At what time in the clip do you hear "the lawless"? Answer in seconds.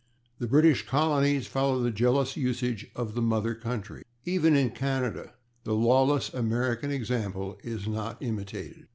5.63-6.33